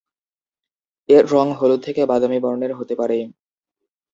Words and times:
এর 1.09 1.23
রং 1.33 1.47
হলুদ 1.59 1.79
থেকে 1.83 2.01
বাদামি 2.05 2.39
বর্ণের 2.39 2.71
হতে 2.73 2.93
পারে। 2.95 3.17